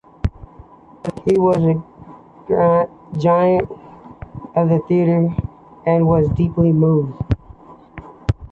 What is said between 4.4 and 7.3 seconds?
of the theater and was deeply mourned.